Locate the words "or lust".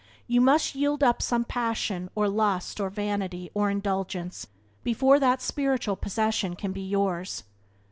2.15-2.81